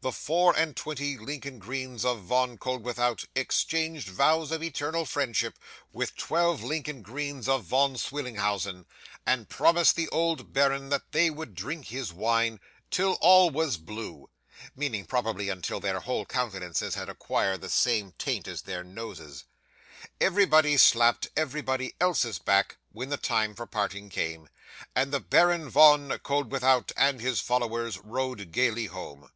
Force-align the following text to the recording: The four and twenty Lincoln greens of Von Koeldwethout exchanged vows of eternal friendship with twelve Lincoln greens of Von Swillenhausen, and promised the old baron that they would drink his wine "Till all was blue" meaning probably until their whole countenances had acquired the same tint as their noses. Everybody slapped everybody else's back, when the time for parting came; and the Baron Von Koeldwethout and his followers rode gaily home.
The 0.00 0.12
four 0.12 0.54
and 0.54 0.76
twenty 0.76 1.16
Lincoln 1.16 1.58
greens 1.58 2.04
of 2.04 2.20
Von 2.24 2.58
Koeldwethout 2.58 3.24
exchanged 3.34 4.10
vows 4.10 4.52
of 4.52 4.62
eternal 4.62 5.06
friendship 5.06 5.58
with 5.94 6.14
twelve 6.14 6.62
Lincoln 6.62 7.00
greens 7.00 7.48
of 7.48 7.64
Von 7.64 7.94
Swillenhausen, 7.96 8.84
and 9.24 9.48
promised 9.48 9.96
the 9.96 10.10
old 10.10 10.52
baron 10.52 10.90
that 10.90 11.12
they 11.12 11.30
would 11.30 11.54
drink 11.54 11.86
his 11.86 12.12
wine 12.12 12.60
"Till 12.90 13.14
all 13.22 13.48
was 13.48 13.78
blue" 13.78 14.28
meaning 14.76 15.06
probably 15.06 15.48
until 15.48 15.80
their 15.80 16.00
whole 16.00 16.26
countenances 16.26 16.96
had 16.96 17.08
acquired 17.08 17.62
the 17.62 17.70
same 17.70 18.12
tint 18.18 18.46
as 18.46 18.60
their 18.60 18.84
noses. 18.84 19.44
Everybody 20.20 20.76
slapped 20.76 21.28
everybody 21.34 21.94
else's 21.98 22.38
back, 22.38 22.76
when 22.92 23.08
the 23.08 23.16
time 23.16 23.54
for 23.54 23.64
parting 23.64 24.10
came; 24.10 24.50
and 24.94 25.14
the 25.14 25.20
Baron 25.20 25.66
Von 25.70 26.10
Koeldwethout 26.18 26.92
and 26.94 27.22
his 27.22 27.40
followers 27.40 27.96
rode 28.00 28.52
gaily 28.52 28.84
home. 28.84 29.30